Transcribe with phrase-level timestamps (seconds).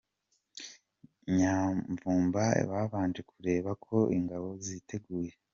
[1.35, 5.33] Nyamvumba babanje kureba ko Ingabo ziteguye.